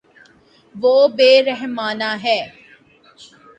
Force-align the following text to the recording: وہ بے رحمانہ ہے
وہ 0.75 0.95
بے 1.17 1.31
رحمانہ 1.43 2.11
ہے 2.23 2.39